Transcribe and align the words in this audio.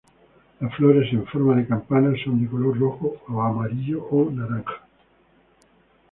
Las 0.59 0.73
flores 0.77 1.13
en 1.13 1.27
forma 1.27 1.55
de 1.55 1.67
campana 1.67 2.11
son 2.25 2.41
de 2.43 2.49
color 2.49 2.75
rojo 2.79 3.17
o 3.27 3.39
amarillo 3.43 4.07
o 4.09 4.31
naranja. 4.31 4.81